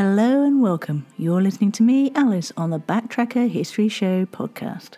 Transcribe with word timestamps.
Hello 0.00 0.44
and 0.44 0.62
welcome. 0.62 1.06
You're 1.16 1.42
listening 1.42 1.72
to 1.72 1.82
me, 1.82 2.12
Alice, 2.14 2.52
on 2.56 2.70
the 2.70 2.78
Backtracker 2.78 3.50
History 3.50 3.88
Show 3.88 4.26
podcast. 4.26 4.90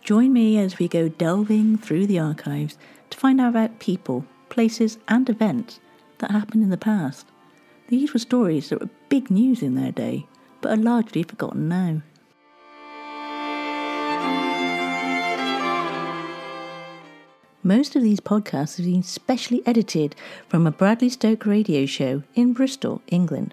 Join 0.00 0.32
me 0.32 0.56
as 0.56 0.78
we 0.78 0.88
go 0.88 1.10
delving 1.10 1.76
through 1.76 2.06
the 2.06 2.18
archives 2.18 2.78
to 3.10 3.18
find 3.18 3.42
out 3.42 3.50
about 3.50 3.78
people, 3.78 4.24
places, 4.48 4.96
and 5.06 5.28
events 5.28 5.80
that 6.16 6.30
happened 6.30 6.62
in 6.62 6.70
the 6.70 6.78
past. 6.78 7.26
These 7.88 8.14
were 8.14 8.18
stories 8.18 8.70
that 8.70 8.80
were 8.80 8.88
big 9.10 9.30
news 9.30 9.60
in 9.60 9.74
their 9.74 9.92
day, 9.92 10.26
but 10.62 10.72
are 10.72 10.82
largely 10.82 11.24
forgotten 11.24 11.68
now. 11.68 12.00
Most 17.62 17.94
of 17.94 18.02
these 18.02 18.20
podcasts 18.20 18.78
have 18.78 18.86
been 18.86 19.02
specially 19.02 19.60
edited 19.66 20.16
from 20.48 20.66
a 20.66 20.70
Bradley 20.72 21.10
Stoke 21.10 21.44
radio 21.44 21.84
show 21.84 22.22
in 22.34 22.54
Bristol, 22.54 23.02
England. 23.08 23.52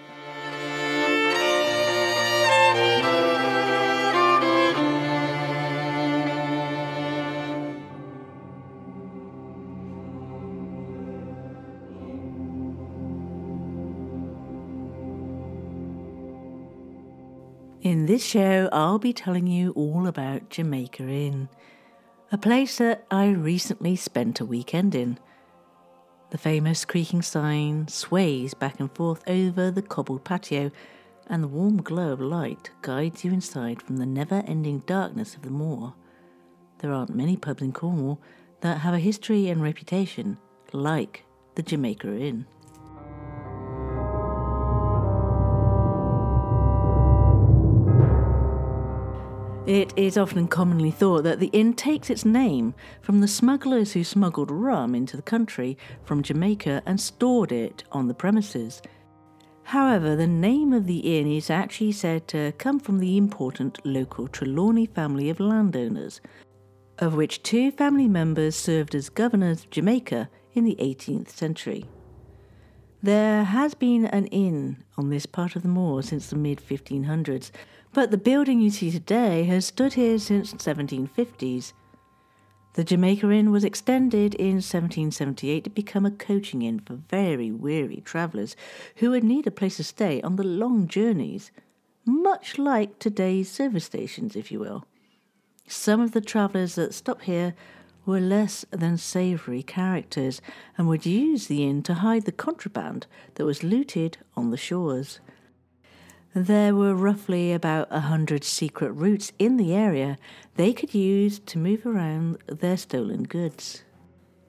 In 17.91 18.05
this 18.05 18.23
show, 18.23 18.69
I'll 18.71 18.99
be 18.99 19.11
telling 19.11 19.47
you 19.47 19.71
all 19.71 20.07
about 20.07 20.49
Jamaica 20.49 21.03
Inn, 21.03 21.49
a 22.31 22.37
place 22.37 22.77
that 22.77 23.05
I 23.11 23.31
recently 23.31 23.97
spent 23.97 24.39
a 24.39 24.45
weekend 24.45 24.95
in. 24.95 25.19
The 26.29 26.37
famous 26.37 26.85
creaking 26.85 27.21
sign 27.21 27.89
sways 27.89 28.53
back 28.53 28.79
and 28.79 28.89
forth 28.95 29.27
over 29.27 29.71
the 29.71 29.81
cobbled 29.81 30.23
patio, 30.23 30.71
and 31.27 31.43
the 31.43 31.49
warm 31.49 31.81
glow 31.81 32.13
of 32.13 32.21
light 32.21 32.69
guides 32.81 33.25
you 33.25 33.33
inside 33.33 33.81
from 33.81 33.97
the 33.97 34.05
never 34.05 34.41
ending 34.47 34.83
darkness 34.85 35.35
of 35.35 35.41
the 35.41 35.51
moor. 35.51 35.93
There 36.77 36.93
aren't 36.93 37.13
many 37.13 37.35
pubs 37.35 37.61
in 37.61 37.73
Cornwall 37.73 38.21
that 38.61 38.77
have 38.77 38.93
a 38.93 38.99
history 38.99 39.49
and 39.49 39.61
reputation 39.61 40.37
like 40.71 41.25
the 41.55 41.61
Jamaica 41.61 42.17
Inn. 42.17 42.45
It 49.71 49.93
is 49.95 50.17
often 50.17 50.49
commonly 50.49 50.91
thought 50.91 51.23
that 51.23 51.39
the 51.39 51.47
inn 51.53 51.73
takes 51.73 52.09
its 52.09 52.25
name 52.25 52.73
from 53.01 53.21
the 53.21 53.27
smugglers 53.29 53.93
who 53.93 54.03
smuggled 54.03 54.51
rum 54.51 54.93
into 54.93 55.15
the 55.15 55.23
country 55.23 55.77
from 56.03 56.23
Jamaica 56.23 56.83
and 56.85 56.99
stored 56.99 57.53
it 57.53 57.85
on 57.89 58.09
the 58.09 58.13
premises. 58.13 58.81
However, 59.63 60.17
the 60.17 60.27
name 60.27 60.73
of 60.73 60.87
the 60.87 61.17
inn 61.17 61.25
is 61.25 61.49
actually 61.49 61.93
said 61.93 62.27
to 62.27 62.51
come 62.57 62.81
from 62.81 62.99
the 62.99 63.15
important 63.15 63.79
local 63.85 64.27
Trelawney 64.27 64.87
family 64.87 65.29
of 65.29 65.39
landowners, 65.39 66.19
of 66.97 67.15
which 67.15 67.41
two 67.41 67.71
family 67.71 68.09
members 68.09 68.57
served 68.57 68.93
as 68.93 69.07
governors 69.07 69.63
of 69.63 69.69
Jamaica 69.69 70.29
in 70.51 70.65
the 70.65 70.75
18th 70.81 71.29
century. 71.29 71.85
There 73.01 73.45
has 73.45 73.73
been 73.73 74.05
an 74.07 74.27
inn 74.27 74.83
on 74.97 75.09
this 75.09 75.25
part 75.25 75.55
of 75.55 75.63
the 75.63 75.69
moor 75.69 76.03
since 76.03 76.29
the 76.29 76.35
mid 76.35 76.59
1500s, 76.59 77.51
but 77.93 78.11
the 78.11 78.17
building 78.17 78.59
you 78.59 78.69
see 78.69 78.91
today 78.91 79.43
has 79.43 79.65
stood 79.65 79.93
here 79.93 80.17
since 80.17 80.53
1750s. 80.53 81.73
The 82.73 82.85
Jamaica 82.85 83.29
Inn 83.29 83.51
was 83.51 83.65
extended 83.65 84.33
in 84.35 84.55
1778 84.55 85.65
to 85.65 85.69
become 85.69 86.05
a 86.05 86.11
coaching 86.11 86.61
inn 86.61 86.79
for 86.79 86.95
very 87.09 87.51
weary 87.51 88.01
travellers 88.05 88.55
who 88.97 89.09
would 89.09 89.25
need 89.25 89.45
a 89.45 89.51
place 89.51 89.77
to 89.77 89.83
stay 89.83 90.21
on 90.21 90.37
the 90.37 90.43
long 90.43 90.87
journeys, 90.87 91.51
much 92.05 92.57
like 92.57 92.97
today's 92.97 93.51
service 93.51 93.83
stations, 93.83 94.37
if 94.37 94.51
you 94.53 94.59
will. 94.59 94.85
Some 95.67 95.99
of 95.99 96.13
the 96.13 96.21
travellers 96.21 96.75
that 96.75 96.93
stopped 96.93 97.25
here 97.25 97.55
were 98.05 98.21
less 98.21 98.65
than 98.71 98.97
savoury 98.97 99.63
characters 99.63 100.41
and 100.77 100.87
would 100.87 101.05
use 101.05 101.47
the 101.47 101.63
inn 101.63 101.83
to 101.83 101.95
hide 101.95 102.25
the 102.25 102.31
contraband 102.31 103.05
that 103.35 103.45
was 103.45 103.63
looted 103.63 104.17
on 104.35 104.49
the 104.49 104.57
shores. 104.57 105.19
There 106.33 106.73
were 106.73 106.95
roughly 106.95 107.51
about 107.51 107.89
a 107.91 107.99
hundred 107.99 108.45
secret 108.45 108.91
routes 108.91 109.33
in 109.37 109.57
the 109.57 109.73
area 109.73 110.17
they 110.55 110.71
could 110.71 110.93
use 110.93 111.39
to 111.39 111.57
move 111.57 111.85
around 111.85 112.37
their 112.47 112.77
stolen 112.77 113.23
goods. 113.23 113.83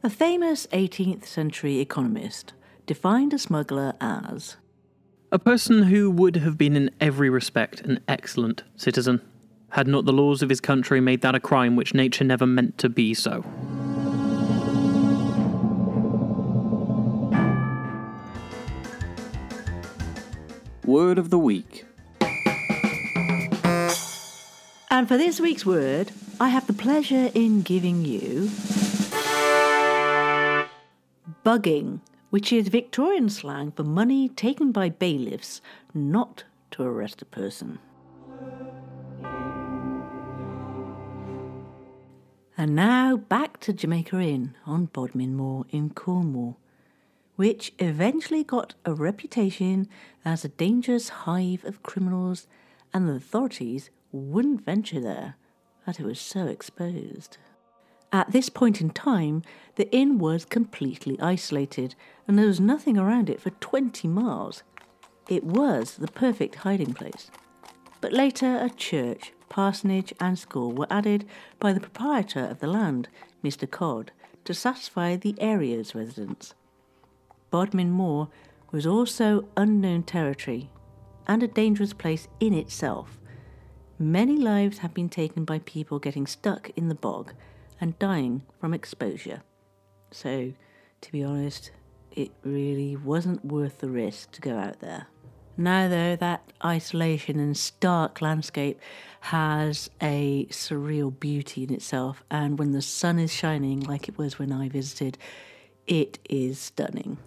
A 0.04 0.10
famous 0.10 0.68
18th 0.68 1.26
century 1.26 1.80
economist 1.80 2.52
defined 2.86 3.34
a 3.34 3.38
smuggler 3.38 3.94
as 4.00 4.56
a 5.32 5.38
person 5.38 5.84
who 5.84 6.10
would 6.10 6.36
have 6.36 6.58
been 6.58 6.76
in 6.76 6.90
every 7.00 7.30
respect 7.30 7.80
an 7.80 7.98
excellent 8.06 8.62
citizen, 8.76 9.20
had 9.70 9.88
not 9.88 10.04
the 10.04 10.12
laws 10.12 10.42
of 10.42 10.50
his 10.50 10.60
country 10.60 11.00
made 11.00 11.22
that 11.22 11.34
a 11.34 11.40
crime 11.40 11.74
which 11.74 11.94
nature 11.94 12.22
never 12.22 12.46
meant 12.46 12.76
to 12.78 12.90
be 12.90 13.14
so. 13.14 13.42
Word 20.92 21.18
of 21.18 21.30
the 21.30 21.38
Week. 21.38 21.86
And 24.90 25.08
for 25.08 25.16
this 25.16 25.40
week's 25.40 25.64
word, 25.64 26.12
I 26.38 26.50
have 26.50 26.66
the 26.66 26.74
pleasure 26.74 27.30
in 27.32 27.62
giving 27.62 28.04
you 28.04 28.50
bugging, 31.46 32.00
which 32.28 32.52
is 32.52 32.68
Victorian 32.68 33.30
slang 33.30 33.72
for 33.72 33.84
money 33.84 34.28
taken 34.28 34.70
by 34.70 34.90
bailiffs 34.90 35.62
not 35.94 36.44
to 36.72 36.82
arrest 36.82 37.22
a 37.22 37.24
person. 37.24 37.78
And 42.58 42.76
now 42.76 43.16
back 43.16 43.60
to 43.60 43.72
Jamaica 43.72 44.20
Inn 44.20 44.56
on 44.66 44.90
Bodmin 44.92 45.34
Moor 45.36 45.64
in 45.70 45.88
Cornwall 45.88 46.58
which 47.36 47.72
eventually 47.78 48.44
got 48.44 48.74
a 48.84 48.92
reputation 48.92 49.88
as 50.24 50.44
a 50.44 50.48
dangerous 50.48 51.08
hive 51.08 51.64
of 51.64 51.82
criminals, 51.82 52.46
and 52.92 53.08
the 53.08 53.14
authorities 53.14 53.90
wouldn't 54.12 54.64
venture 54.64 55.00
there 55.00 55.36
as 55.86 55.98
it 55.98 56.04
was 56.04 56.20
so 56.20 56.46
exposed. 56.46 57.38
At 58.12 58.30
this 58.32 58.50
point 58.50 58.80
in 58.80 58.90
time, 58.90 59.42
the 59.76 59.90
inn 59.90 60.18
was 60.18 60.44
completely 60.44 61.18
isolated, 61.20 61.94
and 62.28 62.38
there 62.38 62.46
was 62.46 62.60
nothing 62.60 62.98
around 62.98 63.30
it 63.30 63.40
for 63.40 63.50
20 63.50 64.06
miles. 64.08 64.62
It 65.28 65.44
was 65.44 65.96
the 65.96 66.08
perfect 66.08 66.56
hiding 66.56 66.92
place. 66.92 67.30
But 68.02 68.12
later, 68.12 68.58
a 68.58 68.68
church, 68.68 69.32
parsonage, 69.48 70.12
and 70.20 70.38
school 70.38 70.72
were 70.72 70.88
added 70.90 71.24
by 71.58 71.72
the 71.72 71.80
proprietor 71.80 72.44
of 72.44 72.58
the 72.58 72.66
land, 72.66 73.08
Mr. 73.42 73.70
Codd, 73.70 74.12
to 74.44 74.52
satisfy 74.52 75.16
the 75.16 75.34
area's 75.38 75.94
residents. 75.94 76.54
Bodmin 77.52 77.90
Moor 77.90 78.28
was 78.72 78.86
also 78.86 79.46
unknown 79.58 80.04
territory 80.04 80.70
and 81.28 81.42
a 81.42 81.46
dangerous 81.46 81.92
place 81.92 82.26
in 82.40 82.54
itself. 82.54 83.20
Many 83.98 84.38
lives 84.38 84.78
have 84.78 84.94
been 84.94 85.10
taken 85.10 85.44
by 85.44 85.58
people 85.60 85.98
getting 85.98 86.26
stuck 86.26 86.70
in 86.76 86.88
the 86.88 86.94
bog 86.94 87.34
and 87.78 87.98
dying 87.98 88.42
from 88.58 88.72
exposure. 88.72 89.42
So, 90.10 90.54
to 91.02 91.12
be 91.12 91.22
honest, 91.22 91.70
it 92.10 92.30
really 92.42 92.96
wasn't 92.96 93.44
worth 93.44 93.80
the 93.80 93.90
risk 93.90 94.32
to 94.32 94.40
go 94.40 94.56
out 94.56 94.80
there. 94.80 95.06
Now, 95.54 95.88
though, 95.88 96.16
that 96.16 96.54
isolation 96.64 97.38
and 97.38 97.54
stark 97.54 98.22
landscape 98.22 98.80
has 99.20 99.90
a 100.00 100.46
surreal 100.46 101.20
beauty 101.20 101.64
in 101.64 101.74
itself, 101.74 102.24
and 102.30 102.58
when 102.58 102.72
the 102.72 102.80
sun 102.80 103.18
is 103.18 103.30
shining 103.30 103.80
like 103.80 104.08
it 104.08 104.16
was 104.16 104.38
when 104.38 104.52
I 104.52 104.70
visited, 104.70 105.18
it 105.86 106.18
is 106.30 106.58
stunning. 106.58 107.18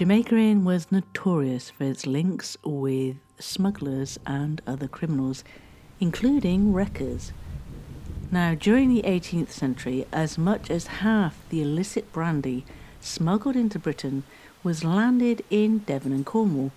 Jamaica 0.00 0.34
Inn 0.34 0.64
was 0.64 0.90
notorious 0.90 1.68
for 1.68 1.84
its 1.84 2.06
links 2.06 2.56
with 2.64 3.16
smugglers 3.38 4.18
and 4.24 4.62
other 4.66 4.88
criminals, 4.88 5.44
including 6.00 6.72
wreckers. 6.72 7.34
Now, 8.30 8.54
during 8.54 8.88
the 8.88 9.02
18th 9.02 9.50
century, 9.50 10.06
as 10.10 10.38
much 10.38 10.70
as 10.70 10.86
half 11.04 11.36
the 11.50 11.60
illicit 11.60 12.10
brandy 12.14 12.64
smuggled 12.98 13.56
into 13.56 13.78
Britain 13.78 14.22
was 14.62 14.84
landed 14.84 15.44
in 15.50 15.80
Devon 15.80 16.12
and 16.12 16.24
Cornwall. 16.24 16.72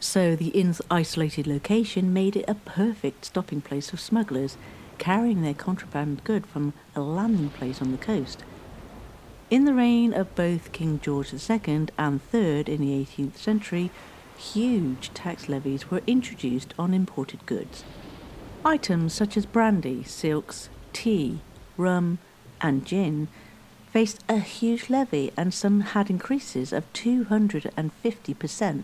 So 0.00 0.34
the 0.34 0.48
inn's 0.48 0.82
isolated 0.90 1.46
location 1.46 2.12
made 2.12 2.34
it 2.34 2.46
a 2.48 2.56
perfect 2.56 3.26
stopping 3.26 3.60
place 3.60 3.90
for 3.90 3.96
smugglers 3.96 4.56
carrying 4.98 5.42
their 5.42 5.54
contraband 5.54 6.24
good 6.24 6.44
from 6.44 6.72
a 6.96 7.00
landing 7.00 7.50
place 7.50 7.80
on 7.80 7.92
the 7.92 7.96
coast. 7.96 8.42
In 9.48 9.64
the 9.64 9.74
reign 9.74 10.12
of 10.12 10.34
both 10.34 10.72
King 10.72 10.98
George 11.00 11.32
II 11.32 11.86
and 11.96 12.20
III 12.34 12.62
in 12.62 12.80
the 12.80 13.06
18th 13.06 13.36
century, 13.36 13.92
huge 14.36 15.14
tax 15.14 15.48
levies 15.48 15.88
were 15.88 16.02
introduced 16.04 16.74
on 16.76 16.92
imported 16.92 17.46
goods. 17.46 17.84
Items 18.64 19.14
such 19.14 19.36
as 19.36 19.46
brandy, 19.46 20.02
silks, 20.02 20.68
tea, 20.92 21.38
rum, 21.76 22.18
and 22.60 22.84
gin 22.84 23.28
faced 23.92 24.24
a 24.28 24.40
huge 24.40 24.90
levy, 24.90 25.30
and 25.36 25.54
some 25.54 25.80
had 25.80 26.10
increases 26.10 26.72
of 26.72 26.92
250%. 26.92 28.82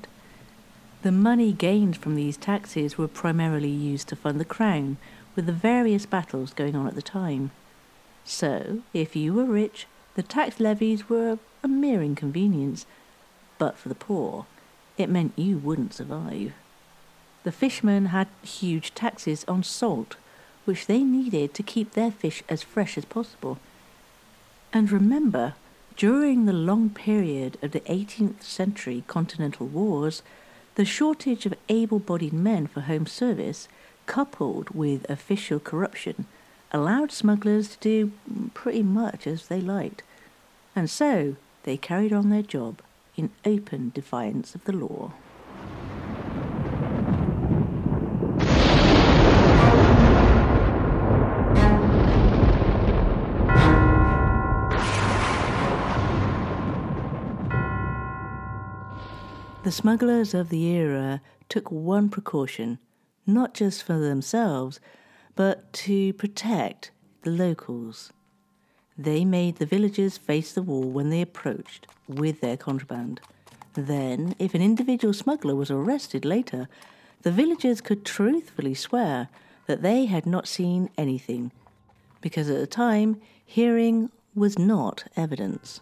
The 1.02 1.12
money 1.12 1.52
gained 1.52 1.96
from 1.96 2.14
these 2.14 2.36
taxes 2.36 2.96
were 2.96 3.08
primarily 3.08 3.68
used 3.68 4.06
to 4.10 4.16
fund 4.16 4.38
the 4.38 4.44
crown, 4.44 4.98
with 5.34 5.46
the 5.46 5.52
various 5.52 6.06
battles 6.06 6.54
going 6.54 6.76
on 6.76 6.86
at 6.86 6.94
the 6.94 7.02
time. 7.02 7.50
So, 8.24 8.82
if 8.94 9.16
you 9.16 9.34
were 9.34 9.44
rich, 9.44 9.88
the 10.14 10.22
tax 10.22 10.60
levies 10.60 11.08
were 11.08 11.38
a 11.62 11.68
mere 11.68 12.02
inconvenience, 12.02 12.86
but 13.58 13.78
for 13.78 13.88
the 13.88 13.94
poor, 13.94 14.46
it 14.98 15.08
meant 15.08 15.32
you 15.36 15.58
wouldn't 15.58 15.94
survive. 15.94 16.52
The 17.44 17.52
fishermen 17.52 18.06
had 18.06 18.28
huge 18.42 18.94
taxes 18.94 19.44
on 19.48 19.62
salt, 19.62 20.16
which 20.64 20.86
they 20.86 21.02
needed 21.02 21.54
to 21.54 21.62
keep 21.62 21.92
their 21.92 22.10
fish 22.10 22.42
as 22.48 22.62
fresh 22.62 22.96
as 22.96 23.04
possible. 23.04 23.58
And 24.72 24.90
remember, 24.90 25.54
during 25.96 26.46
the 26.46 26.52
long 26.52 26.90
period 26.90 27.58
of 27.62 27.72
the 27.72 27.80
18th 27.80 28.42
century 28.42 29.04
continental 29.06 29.66
wars, 29.66 30.22
the 30.74 30.84
shortage 30.84 31.44
of 31.46 31.54
able 31.68 31.98
bodied 31.98 32.32
men 32.32 32.66
for 32.66 32.82
home 32.82 33.06
service, 33.06 33.68
coupled 34.06 34.70
with 34.70 35.08
official 35.10 35.58
corruption, 35.58 36.26
allowed 36.72 37.12
smugglers 37.12 37.68
to 37.68 37.78
do 37.78 38.12
pretty 38.54 38.82
much 38.82 39.26
as 39.26 39.46
they 39.48 39.60
liked, 39.60 40.02
and 40.74 40.88
so 40.88 41.36
they 41.64 41.76
carried 41.76 42.12
on 42.12 42.30
their 42.30 42.42
job 42.42 42.80
in 43.16 43.30
open 43.44 43.92
defiance 43.94 44.54
of 44.54 44.64
the 44.64 44.72
law. 44.72 45.12
The 59.62 59.70
smugglers 59.70 60.34
of 60.34 60.48
the 60.48 60.64
era 60.64 61.20
took 61.48 61.70
one 61.70 62.08
precaution, 62.08 62.78
not 63.26 63.54
just 63.54 63.84
for 63.84 63.98
themselves, 63.98 64.80
but 65.34 65.72
to 65.72 66.12
protect 66.14 66.90
the 67.22 67.30
locals. 67.30 68.12
They 68.98 69.24
made 69.24 69.56
the 69.56 69.66
villagers 69.66 70.18
face 70.18 70.52
the 70.52 70.62
wall 70.62 70.84
when 70.84 71.10
they 71.10 71.22
approached 71.22 71.86
with 72.06 72.40
their 72.40 72.56
contraband. 72.56 73.20
Then, 73.74 74.34
if 74.38 74.54
an 74.54 74.60
individual 74.60 75.14
smuggler 75.14 75.54
was 75.54 75.70
arrested 75.70 76.24
later, 76.24 76.68
the 77.22 77.32
villagers 77.32 77.80
could 77.80 78.04
truthfully 78.04 78.74
swear 78.74 79.28
that 79.66 79.82
they 79.82 80.06
had 80.06 80.26
not 80.26 80.46
seen 80.46 80.90
anything, 80.98 81.52
because 82.20 82.50
at 82.50 82.58
the 82.58 82.66
time, 82.66 83.20
hearing 83.44 84.10
was 84.34 84.58
not 84.58 85.04
evidence. 85.16 85.80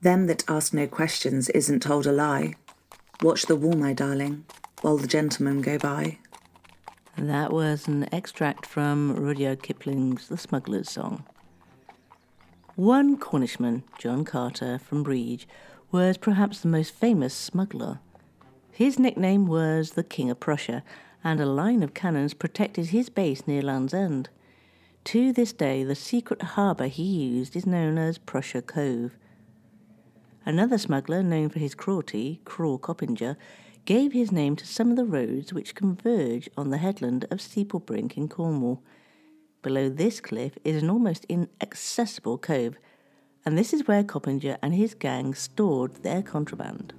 Them 0.00 0.26
that 0.26 0.48
ask 0.48 0.72
no 0.72 0.86
questions 0.86 1.48
isn't 1.50 1.80
told 1.80 2.06
a 2.06 2.12
lie. 2.12 2.54
Watch 3.22 3.46
the 3.46 3.56
wall, 3.56 3.74
my 3.74 3.92
darling, 3.92 4.44
while 4.80 4.96
the 4.96 5.06
gentlemen 5.06 5.60
go 5.60 5.78
by. 5.78 6.18
That 7.18 7.50
was 7.50 7.88
an 7.88 8.06
extract 8.12 8.66
from 8.66 9.14
Rudyard 9.14 9.62
Kipling's 9.62 10.28
The 10.28 10.36
Smuggler's 10.36 10.90
Song. 10.90 11.24
One 12.74 13.16
Cornishman, 13.16 13.84
John 13.98 14.22
Carter 14.22 14.78
from 14.78 15.02
Breage, 15.02 15.48
was 15.90 16.18
perhaps 16.18 16.60
the 16.60 16.68
most 16.68 16.92
famous 16.92 17.32
smuggler. 17.32 18.00
His 18.70 18.98
nickname 18.98 19.46
was 19.46 19.92
the 19.92 20.04
King 20.04 20.28
of 20.28 20.40
Prussia, 20.40 20.84
and 21.24 21.40
a 21.40 21.46
line 21.46 21.82
of 21.82 21.94
cannons 21.94 22.34
protected 22.34 22.88
his 22.88 23.08
base 23.08 23.46
near 23.46 23.62
Land's 23.62 23.94
End. 23.94 24.28
To 25.04 25.32
this 25.32 25.54
day, 25.54 25.84
the 25.84 25.94
secret 25.94 26.42
harbour 26.42 26.88
he 26.88 27.02
used 27.02 27.56
is 27.56 27.64
known 27.64 27.96
as 27.96 28.18
Prussia 28.18 28.60
Cove. 28.60 29.12
Another 30.44 30.76
smuggler, 30.76 31.22
known 31.22 31.48
for 31.48 31.60
his 31.60 31.74
cruelty, 31.74 32.42
Cruel 32.44 32.78
Coppinger, 32.78 33.38
gave 33.86 34.12
his 34.12 34.30
name 34.32 34.56
to 34.56 34.66
some 34.66 34.90
of 34.90 34.96
the 34.96 35.04
roads 35.04 35.52
which 35.52 35.76
converge 35.76 36.50
on 36.56 36.70
the 36.70 36.78
headland 36.78 37.24
of 37.30 37.38
Steeplebrink 37.38 38.16
in 38.16 38.28
Cornwall. 38.28 38.82
Below 39.62 39.88
this 39.88 40.20
cliff 40.20 40.58
is 40.64 40.82
an 40.82 40.90
almost 40.90 41.24
inaccessible 41.28 42.36
cove, 42.36 42.76
and 43.44 43.56
this 43.56 43.72
is 43.72 43.86
where 43.86 44.02
Coppinger 44.02 44.58
and 44.60 44.74
his 44.74 44.94
gang 44.94 45.34
stored 45.34 46.02
their 46.02 46.20
contraband. 46.20 46.94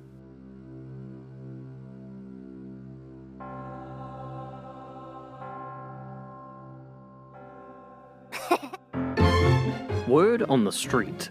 Word 10.07 10.43
on 10.43 10.63
the 10.63 10.71
street. 10.71 11.29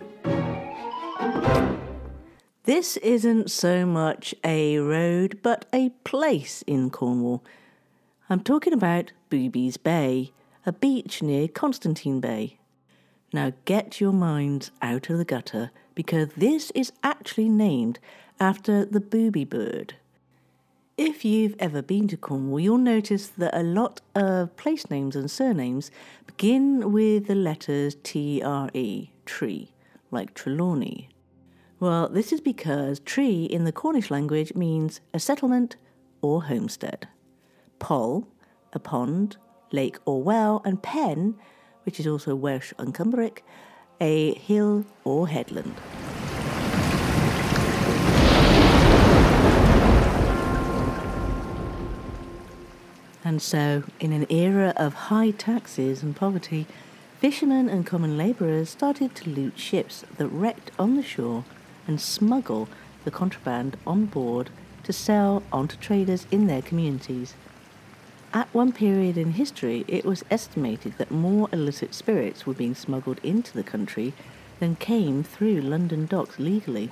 This 2.66 2.96
isn't 2.96 3.48
so 3.48 3.86
much 3.86 4.34
a 4.42 4.78
road, 4.78 5.38
but 5.40 5.66
a 5.72 5.90
place 6.02 6.62
in 6.66 6.90
Cornwall. 6.90 7.44
I'm 8.28 8.40
talking 8.40 8.72
about 8.72 9.12
Booby's 9.30 9.76
Bay, 9.76 10.32
a 10.66 10.72
beach 10.72 11.22
near 11.22 11.46
Constantine 11.46 12.18
Bay. 12.18 12.58
Now 13.32 13.52
get 13.66 14.00
your 14.00 14.12
minds 14.12 14.72
out 14.82 15.08
of 15.10 15.18
the 15.18 15.24
gutter 15.24 15.70
because 15.94 16.30
this 16.36 16.72
is 16.72 16.90
actually 17.04 17.48
named 17.48 18.00
after 18.40 18.84
the 18.84 18.98
booby 18.98 19.44
bird. 19.44 19.94
If 20.98 21.24
you've 21.24 21.54
ever 21.60 21.82
been 21.82 22.08
to 22.08 22.16
Cornwall, 22.16 22.58
you'll 22.58 22.78
notice 22.78 23.28
that 23.28 23.56
a 23.56 23.62
lot 23.62 24.00
of 24.16 24.56
place 24.56 24.90
names 24.90 25.14
and 25.14 25.30
surnames 25.30 25.92
begin 26.26 26.90
with 26.90 27.28
the 27.28 27.36
letters 27.36 27.96
T 28.02 28.42
R 28.42 28.70
E, 28.74 29.10
tree, 29.24 29.70
like 30.10 30.34
Trelawney. 30.34 31.10
Well, 31.78 32.08
this 32.08 32.32
is 32.32 32.40
because 32.40 33.00
tree 33.00 33.44
in 33.44 33.64
the 33.64 33.72
Cornish 33.72 34.10
language 34.10 34.54
means 34.54 35.02
a 35.12 35.20
settlement 35.20 35.76
or 36.22 36.44
homestead. 36.44 37.06
Poll, 37.78 38.26
a 38.72 38.78
pond, 38.78 39.36
lake 39.72 39.98
or 40.06 40.22
well, 40.22 40.62
and 40.64 40.82
pen, 40.82 41.34
which 41.82 42.00
is 42.00 42.06
also 42.06 42.34
Welsh 42.34 42.72
and 42.78 42.94
Cumbric, 42.94 43.44
a 44.00 44.32
hill 44.36 44.86
or 45.04 45.28
headland. 45.28 45.74
And 53.22 53.42
so, 53.42 53.82
in 54.00 54.14
an 54.14 54.26
era 54.30 54.72
of 54.78 54.94
high 54.94 55.32
taxes 55.32 56.02
and 56.02 56.16
poverty, 56.16 56.66
fishermen 57.18 57.68
and 57.68 57.84
common 57.84 58.16
labourers 58.16 58.70
started 58.70 59.14
to 59.16 59.28
loot 59.28 59.58
ships 59.58 60.06
that 60.16 60.28
wrecked 60.28 60.70
on 60.78 60.96
the 60.96 61.02
shore 61.02 61.44
and 61.86 62.00
smuggle 62.00 62.68
the 63.04 63.10
contraband 63.10 63.76
on 63.86 64.06
board 64.06 64.50
to 64.82 64.92
sell 64.92 65.42
on 65.52 65.68
to 65.68 65.78
traders 65.78 66.26
in 66.30 66.46
their 66.46 66.62
communities. 66.62 67.34
At 68.32 68.52
one 68.52 68.72
period 68.72 69.16
in 69.16 69.32
history, 69.32 69.84
it 69.88 70.04
was 70.04 70.24
estimated 70.30 70.94
that 70.98 71.10
more 71.10 71.48
illicit 71.52 71.94
spirits 71.94 72.46
were 72.46 72.54
being 72.54 72.74
smuggled 72.74 73.18
into 73.22 73.52
the 73.52 73.62
country 73.62 74.12
than 74.60 74.76
came 74.76 75.22
through 75.22 75.60
London 75.60 76.06
docks 76.06 76.38
legally. 76.38 76.90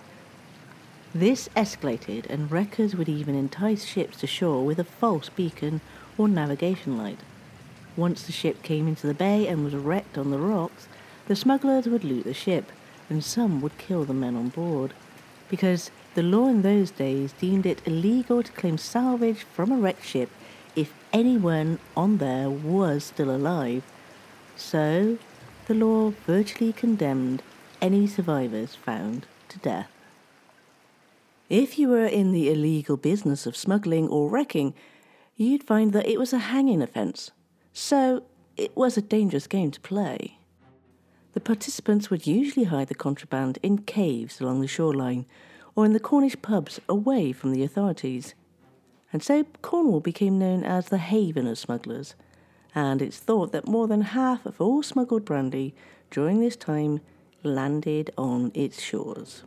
This 1.14 1.48
escalated, 1.56 2.26
and 2.28 2.50
wreckers 2.50 2.96
would 2.96 3.08
even 3.08 3.34
entice 3.34 3.84
ships 3.84 4.18
to 4.20 4.26
shore 4.26 4.64
with 4.64 4.78
a 4.78 4.84
false 4.84 5.28
beacon 5.28 5.80
or 6.18 6.28
navigation 6.28 6.98
light. 6.98 7.20
Once 7.96 8.22
the 8.22 8.32
ship 8.32 8.62
came 8.62 8.88
into 8.88 9.06
the 9.06 9.14
bay 9.14 9.46
and 9.46 9.64
was 9.64 9.74
wrecked 9.74 10.18
on 10.18 10.30
the 10.30 10.38
rocks, 10.38 10.88
the 11.26 11.36
smugglers 11.36 11.86
would 11.86 12.04
loot 12.04 12.24
the 12.24 12.34
ship, 12.34 12.72
and 13.08 13.22
some 13.22 13.60
would 13.60 13.78
kill 13.78 14.04
the 14.04 14.14
men 14.14 14.36
on 14.36 14.48
board, 14.48 14.94
because 15.48 15.90
the 16.14 16.22
law 16.22 16.48
in 16.48 16.62
those 16.62 16.90
days 16.90 17.32
deemed 17.32 17.66
it 17.66 17.86
illegal 17.86 18.42
to 18.42 18.52
claim 18.52 18.78
salvage 18.78 19.42
from 19.42 19.72
a 19.72 19.76
wrecked 19.76 20.06
ship 20.06 20.30
if 20.76 20.92
anyone 21.12 21.78
on 21.96 22.18
there 22.18 22.50
was 22.50 23.04
still 23.04 23.30
alive. 23.30 23.82
So, 24.56 25.18
the 25.66 25.74
law 25.74 26.12
virtually 26.26 26.72
condemned 26.72 27.42
any 27.80 28.06
survivors 28.06 28.74
found 28.74 29.26
to 29.48 29.58
death. 29.58 29.90
If 31.48 31.78
you 31.78 31.88
were 31.88 32.06
in 32.06 32.32
the 32.32 32.50
illegal 32.50 32.96
business 32.96 33.46
of 33.46 33.56
smuggling 33.56 34.08
or 34.08 34.28
wrecking, 34.30 34.74
you'd 35.36 35.64
find 35.64 35.92
that 35.92 36.08
it 36.08 36.18
was 36.18 36.32
a 36.32 36.38
hanging 36.38 36.82
offence. 36.82 37.30
So 37.72 38.24
it 38.56 38.76
was 38.76 38.96
a 38.96 39.02
dangerous 39.02 39.46
game 39.46 39.70
to 39.72 39.80
play. 39.80 40.38
The 41.34 41.40
participants 41.40 42.10
would 42.10 42.28
usually 42.28 42.66
hide 42.66 42.86
the 42.86 42.94
contraband 42.94 43.58
in 43.60 43.78
caves 43.78 44.40
along 44.40 44.60
the 44.60 44.68
shoreline 44.68 45.26
or 45.74 45.84
in 45.84 45.92
the 45.92 46.00
Cornish 46.00 46.40
pubs 46.40 46.80
away 46.88 47.32
from 47.32 47.52
the 47.52 47.64
authorities. 47.64 48.34
And 49.12 49.20
so 49.22 49.44
Cornwall 49.60 50.00
became 50.00 50.38
known 50.38 50.62
as 50.62 50.88
the 50.88 50.98
haven 50.98 51.48
of 51.48 51.58
smugglers, 51.58 52.14
and 52.74 53.02
it's 53.02 53.18
thought 53.18 53.50
that 53.52 53.66
more 53.66 53.88
than 53.88 54.02
half 54.02 54.46
of 54.46 54.60
all 54.60 54.82
smuggled 54.82 55.24
brandy 55.24 55.74
during 56.10 56.40
this 56.40 56.56
time 56.56 57.00
landed 57.42 58.10
on 58.16 58.52
its 58.54 58.80
shores. 58.80 59.42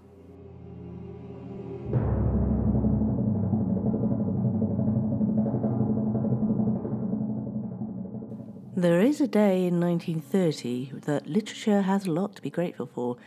There 8.78 9.02
is 9.02 9.20
a 9.20 9.28
day 9.28 9.66
in 9.66 9.80
1930 9.80 11.00
that 11.06 11.26
literature 11.26 11.82
has 11.82 12.06
a 12.06 12.12
lot 12.12 12.36
to 12.36 12.44
be 12.44 12.52
grateful 12.52 12.86
for, 12.86 13.18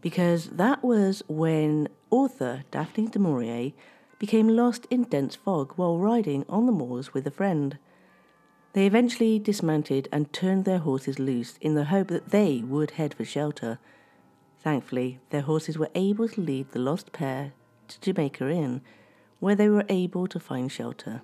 because 0.00 0.48
that 0.48 0.82
was 0.82 1.22
when 1.28 1.88
author 2.08 2.64
Daphne 2.70 3.08
du 3.08 3.18
Maurier 3.18 3.72
became 4.18 4.48
lost 4.48 4.86
in 4.88 5.02
dense 5.02 5.36
fog 5.36 5.74
while 5.76 5.98
riding 5.98 6.46
on 6.48 6.64
the 6.64 6.72
moors 6.72 7.12
with 7.12 7.26
a 7.26 7.30
friend. 7.30 7.76
They 8.72 8.86
eventually 8.86 9.38
dismounted 9.38 10.08
and 10.10 10.32
turned 10.32 10.64
their 10.64 10.78
horses 10.78 11.18
loose 11.18 11.58
in 11.60 11.74
the 11.74 11.84
hope 11.84 12.08
that 12.08 12.30
they 12.30 12.62
would 12.64 12.92
head 12.92 13.12
for 13.12 13.26
shelter. 13.26 13.78
Thankfully, 14.58 15.20
their 15.28 15.42
horses 15.42 15.76
were 15.76 15.90
able 15.94 16.30
to 16.30 16.40
lead 16.40 16.72
the 16.72 16.78
lost 16.78 17.12
pair 17.12 17.52
to 17.88 18.00
Jamaica 18.00 18.48
Inn, 18.48 18.80
where 19.38 19.54
they 19.54 19.68
were 19.68 19.84
able 19.90 20.26
to 20.28 20.40
find 20.40 20.72
shelter. 20.72 21.20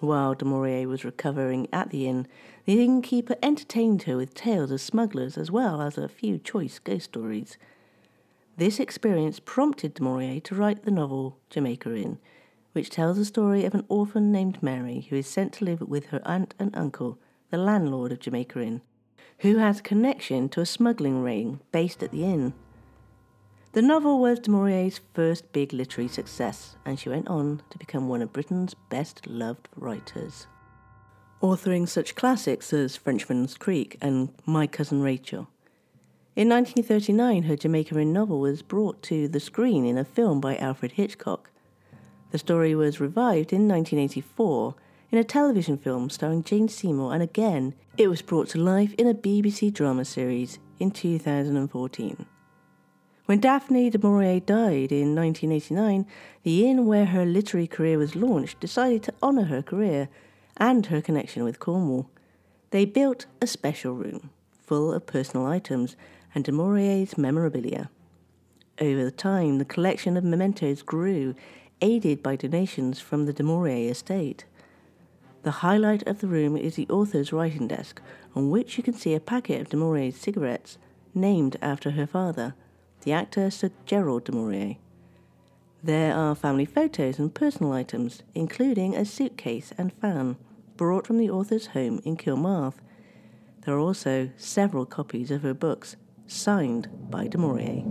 While 0.00 0.34
du 0.34 0.44
Maurier 0.44 0.86
was 0.86 1.06
recovering 1.06 1.68
at 1.72 1.88
the 1.88 2.06
inn, 2.06 2.26
the 2.66 2.84
innkeeper 2.84 3.36
entertained 3.42 4.02
her 4.02 4.18
with 4.18 4.34
tales 4.34 4.70
of 4.70 4.82
smugglers 4.82 5.38
as 5.38 5.50
well 5.50 5.80
as 5.80 5.96
a 5.96 6.06
few 6.06 6.38
choice 6.38 6.78
ghost 6.78 7.06
stories. 7.06 7.56
This 8.58 8.78
experience 8.78 9.40
prompted 9.40 9.94
du 9.94 10.02
Maurier 10.02 10.40
to 10.40 10.54
write 10.54 10.84
the 10.84 10.90
novel 10.90 11.38
Jamaica 11.48 11.94
Inn, 11.94 12.18
which 12.72 12.90
tells 12.90 13.16
the 13.16 13.24
story 13.24 13.64
of 13.64 13.74
an 13.74 13.86
orphan 13.88 14.30
named 14.30 14.62
Mary 14.62 15.06
who 15.08 15.16
is 15.16 15.26
sent 15.26 15.54
to 15.54 15.64
live 15.64 15.80
with 15.80 16.06
her 16.06 16.20
aunt 16.26 16.54
and 16.58 16.76
uncle, 16.76 17.18
the 17.50 17.56
landlord 17.56 18.12
of 18.12 18.20
Jamaica 18.20 18.60
Inn, 18.60 18.82
who 19.38 19.56
has 19.56 19.80
connection 19.80 20.50
to 20.50 20.60
a 20.60 20.66
smuggling 20.66 21.22
ring 21.22 21.60
based 21.72 22.02
at 22.02 22.10
the 22.10 22.24
inn. 22.24 22.52
The 23.76 23.82
novel 23.82 24.18
was 24.20 24.38
du 24.38 24.50
Maurier's 24.50 25.02
first 25.12 25.52
big 25.52 25.74
literary 25.74 26.08
success, 26.08 26.76
and 26.86 26.98
she 26.98 27.10
went 27.10 27.28
on 27.28 27.60
to 27.68 27.76
become 27.76 28.08
one 28.08 28.22
of 28.22 28.32
Britain's 28.32 28.72
best 28.72 29.26
loved 29.26 29.68
writers. 29.76 30.46
Authoring 31.42 31.86
such 31.86 32.14
classics 32.14 32.72
as 32.72 32.96
Frenchman's 32.96 33.58
Creek 33.58 33.98
and 34.00 34.30
My 34.46 34.66
Cousin 34.66 35.02
Rachel. 35.02 35.48
In 36.34 36.48
1939, 36.48 37.42
her 37.42 37.56
Jamaican 37.56 38.14
novel 38.14 38.40
was 38.40 38.62
brought 38.62 39.02
to 39.02 39.28
the 39.28 39.40
screen 39.40 39.84
in 39.84 39.98
a 39.98 40.06
film 40.06 40.40
by 40.40 40.56
Alfred 40.56 40.92
Hitchcock. 40.92 41.50
The 42.30 42.38
story 42.38 42.74
was 42.74 42.98
revived 42.98 43.52
in 43.52 43.68
1984 43.68 44.74
in 45.10 45.18
a 45.18 45.22
television 45.22 45.76
film 45.76 46.08
starring 46.08 46.42
Jane 46.42 46.68
Seymour, 46.68 47.12
and 47.12 47.22
again, 47.22 47.74
it 47.98 48.08
was 48.08 48.22
brought 48.22 48.48
to 48.48 48.58
life 48.58 48.94
in 48.94 49.06
a 49.06 49.12
BBC 49.12 49.70
drama 49.70 50.06
series 50.06 50.60
in 50.78 50.90
2014. 50.90 52.26
When 53.26 53.40
Daphne 53.40 53.90
du 53.90 53.98
Maurier 53.98 54.38
died 54.38 54.92
in 54.92 55.16
1989, 55.16 56.06
the 56.44 56.70
inn 56.70 56.86
where 56.86 57.06
her 57.06 57.24
literary 57.26 57.66
career 57.66 57.98
was 57.98 58.14
launched 58.14 58.60
decided 58.60 59.02
to 59.02 59.14
honour 59.20 59.46
her 59.46 59.62
career 59.62 60.08
and 60.58 60.86
her 60.86 61.02
connection 61.02 61.42
with 61.42 61.58
Cornwall. 61.58 62.08
They 62.70 62.84
built 62.84 63.26
a 63.42 63.48
special 63.48 63.94
room 63.94 64.30
full 64.52 64.92
of 64.92 65.06
personal 65.06 65.44
items 65.44 65.96
and 66.36 66.44
du 66.44 66.52
Maurier's 66.52 67.18
memorabilia. 67.18 67.90
Over 68.80 69.02
the 69.02 69.10
time, 69.10 69.58
the 69.58 69.64
collection 69.64 70.16
of 70.16 70.22
mementos 70.22 70.82
grew, 70.82 71.34
aided 71.80 72.22
by 72.22 72.36
donations 72.36 73.00
from 73.00 73.26
the 73.26 73.32
du 73.32 73.42
Maurier 73.42 73.90
estate. 73.90 74.44
The 75.42 75.66
highlight 75.66 76.06
of 76.06 76.20
the 76.20 76.28
room 76.28 76.56
is 76.56 76.76
the 76.76 76.88
author's 76.88 77.32
writing 77.32 77.66
desk, 77.66 78.00
on 78.36 78.50
which 78.50 78.78
you 78.78 78.84
can 78.84 78.94
see 78.94 79.14
a 79.14 79.20
packet 79.20 79.62
of 79.62 79.70
du 79.70 79.76
Maurier's 79.76 80.16
cigarettes, 80.16 80.78
named 81.12 81.56
after 81.60 81.90
her 81.92 82.06
father 82.06 82.54
the 83.06 83.12
actor 83.12 83.52
Sir 83.52 83.70
Gerald 83.86 84.24
du 84.24 84.32
Maurier. 84.32 84.78
There 85.80 86.12
are 86.12 86.34
family 86.34 86.64
photos 86.64 87.20
and 87.20 87.32
personal 87.32 87.72
items, 87.72 88.24
including 88.34 88.96
a 88.96 89.04
suitcase 89.04 89.72
and 89.78 89.92
fan 89.92 90.36
brought 90.76 91.06
from 91.06 91.18
the 91.18 91.30
author's 91.30 91.68
home 91.68 92.00
in 92.04 92.16
Kilmarth. 92.16 92.80
There 93.64 93.76
are 93.76 93.78
also 93.78 94.30
several 94.36 94.86
copies 94.86 95.30
of 95.30 95.42
her 95.42 95.54
books, 95.54 95.94
signed 96.26 96.88
by 97.08 97.28
du 97.28 97.38
Maurier. 97.38 97.84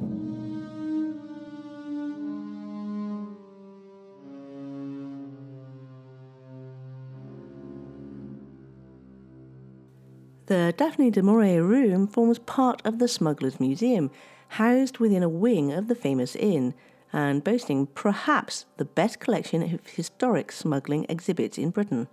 The 10.47 10.75
Daphne 10.77 11.09
du 11.09 11.23
Maurier 11.23 11.63
room 11.63 12.05
forms 12.05 12.37
part 12.37 12.79
of 12.85 12.99
the 12.99 13.07
Smugglers 13.07 13.59
Museum, 13.59 14.11
housed 14.49 14.99
within 14.99 15.23
a 15.23 15.29
wing 15.29 15.71
of 15.71 15.87
the 15.87 15.95
famous 15.95 16.35
inn 16.35 16.75
and 17.11 17.43
boasting 17.43 17.87
perhaps 17.87 18.65
the 18.77 18.85
best 18.85 19.19
collection 19.19 19.63
of 19.63 19.87
historic 19.87 20.51
smuggling 20.51 21.07
exhibits 21.09 21.57
in 21.57 21.71
Britain. 21.71 22.07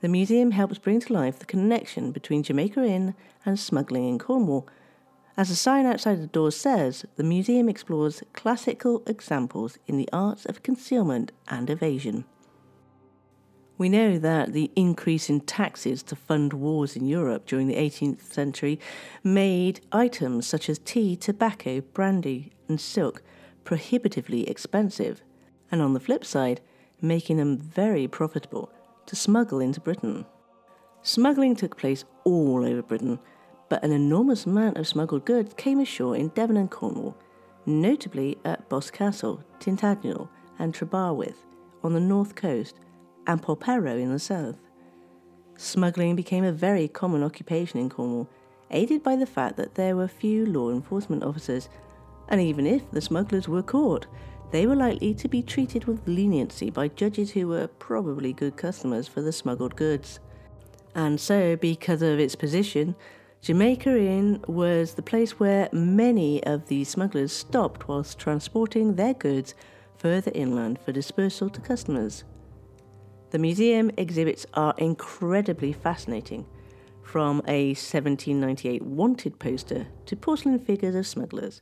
The 0.00 0.08
museum 0.08 0.50
helps 0.50 0.78
bring 0.78 0.98
to 0.98 1.12
life 1.12 1.38
the 1.38 1.46
connection 1.46 2.10
between 2.10 2.42
Jamaica 2.42 2.82
Inn 2.84 3.14
and 3.46 3.56
smuggling 3.56 4.08
in 4.08 4.18
Cornwall. 4.18 4.66
As 5.36 5.48
a 5.48 5.54
sign 5.54 5.86
outside 5.86 6.20
the 6.20 6.26
door 6.26 6.50
says, 6.50 7.04
the 7.14 7.22
museum 7.22 7.68
explores 7.68 8.24
classical 8.32 9.04
examples 9.06 9.78
in 9.86 9.96
the 9.96 10.08
arts 10.12 10.44
of 10.44 10.64
concealment 10.64 11.30
and 11.46 11.70
evasion. 11.70 12.24
We 13.76 13.88
know 13.88 14.18
that 14.18 14.52
the 14.52 14.70
increase 14.76 15.28
in 15.28 15.40
taxes 15.40 16.02
to 16.04 16.16
fund 16.16 16.52
wars 16.52 16.94
in 16.94 17.06
Europe 17.06 17.44
during 17.44 17.66
the 17.66 17.74
18th 17.74 18.22
century 18.22 18.78
made 19.24 19.80
items 19.90 20.46
such 20.46 20.68
as 20.68 20.78
tea, 20.78 21.16
tobacco, 21.16 21.80
brandy, 21.80 22.52
and 22.68 22.80
silk 22.80 23.22
prohibitively 23.64 24.48
expensive, 24.48 25.22
and 25.72 25.82
on 25.82 25.94
the 25.94 26.00
flip 26.00 26.24
side, 26.24 26.60
making 27.00 27.38
them 27.38 27.58
very 27.58 28.06
profitable 28.06 28.70
to 29.06 29.16
smuggle 29.16 29.58
into 29.58 29.80
Britain. 29.80 30.24
Smuggling 31.02 31.56
took 31.56 31.76
place 31.76 32.04
all 32.22 32.64
over 32.64 32.82
Britain, 32.82 33.18
but 33.68 33.82
an 33.82 33.90
enormous 33.90 34.46
amount 34.46 34.76
of 34.76 34.86
smuggled 34.86 35.24
goods 35.24 35.52
came 35.56 35.80
ashore 35.80 36.16
in 36.16 36.28
Devon 36.28 36.56
and 36.56 36.70
Cornwall, 36.70 37.16
notably 37.66 38.38
at 38.44 38.68
Boscastle, 38.68 39.42
Tintagel, 39.58 40.28
and 40.58 40.72
Trebarwith 40.72 41.38
on 41.82 41.92
the 41.92 42.00
north 42.00 42.34
coast 42.36 42.78
and 43.26 43.42
Polperro 43.42 44.00
in 44.00 44.12
the 44.12 44.18
south. 44.18 44.58
Smuggling 45.56 46.16
became 46.16 46.44
a 46.44 46.52
very 46.52 46.88
common 46.88 47.22
occupation 47.22 47.78
in 47.78 47.88
Cornwall, 47.88 48.28
aided 48.70 49.02
by 49.02 49.16
the 49.16 49.26
fact 49.26 49.56
that 49.56 49.74
there 49.74 49.96
were 49.96 50.08
few 50.08 50.46
law 50.46 50.70
enforcement 50.70 51.22
officers, 51.22 51.68
and 52.28 52.40
even 52.40 52.66
if 52.66 52.90
the 52.90 53.00
smugglers 53.00 53.48
were 53.48 53.62
caught, 53.62 54.06
they 54.50 54.66
were 54.66 54.76
likely 54.76 55.14
to 55.14 55.28
be 55.28 55.42
treated 55.42 55.84
with 55.84 56.06
leniency 56.06 56.70
by 56.70 56.88
judges 56.88 57.30
who 57.30 57.48
were 57.48 57.66
probably 57.66 58.32
good 58.32 58.56
customers 58.56 59.08
for 59.08 59.20
the 59.20 59.32
smuggled 59.32 59.76
goods. 59.76 60.20
And 60.94 61.20
so, 61.20 61.56
because 61.56 62.02
of 62.02 62.20
its 62.20 62.36
position, 62.36 62.94
Jamaica 63.42 63.98
Inn 63.98 64.42
was 64.46 64.94
the 64.94 65.02
place 65.02 65.38
where 65.38 65.68
many 65.72 66.42
of 66.44 66.66
the 66.66 66.84
smugglers 66.84 67.32
stopped 67.32 67.88
whilst 67.88 68.18
transporting 68.18 68.94
their 68.94 69.14
goods 69.14 69.54
further 69.98 70.30
inland 70.34 70.78
for 70.78 70.92
dispersal 70.92 71.50
to 71.50 71.60
customers. 71.60 72.24
The 73.34 73.40
museum 73.40 73.90
exhibits 73.96 74.46
are 74.54 74.76
incredibly 74.78 75.72
fascinating, 75.72 76.46
from 77.02 77.42
a 77.48 77.70
1798 77.70 78.80
wanted 78.82 79.40
poster 79.40 79.88
to 80.06 80.14
porcelain 80.14 80.60
figures 80.60 80.94
of 80.94 81.04
smugglers. 81.04 81.60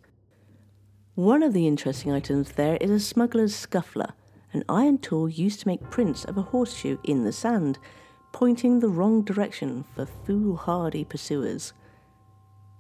One 1.15 1.43
of 1.43 1.55
the 1.55 1.67
interesting 1.67 2.13
items 2.13 2.53
there 2.53 2.77
is 2.77 2.91
a 2.91 3.01
smuggler's 3.01 3.57
scuffler, 3.57 4.13
an 4.53 4.65
iron 4.69 4.99
tool 4.99 5.31
used 5.31 5.61
to 5.61 5.69
make 5.69 5.89
prints 5.89 6.27
of 6.27 6.37
a 6.37 6.43
horseshoe 6.43 6.99
in 7.05 7.25
the 7.25 7.33
sand, 7.33 7.79
pointing 8.33 8.81
the 8.81 8.91
wrong 8.91 9.23
direction 9.23 9.87
for 9.95 10.05
foolhardy 10.05 11.05
pursuers. 11.05 11.73